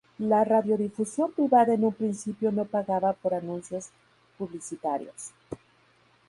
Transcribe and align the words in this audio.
La 0.17 0.43
radiodifusión 0.43 1.31
privada 1.31 1.75
en 1.75 1.83
un 1.85 1.93
principio 1.93 2.51
no 2.51 2.65
pagaba 2.65 3.13
por 3.13 3.35
anuncios 3.35 3.89
publicitarios. 4.39 5.29